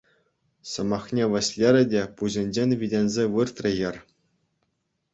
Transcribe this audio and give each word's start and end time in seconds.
Сӑмахне 0.71 1.23
вӗҫлерӗ 1.35 1.83
те 1.93 2.03
пуҫӗнчен 2.23 2.69
витӗнсе 2.83 3.23
выртрӗ 3.39 3.71
хӗр. 3.81 3.95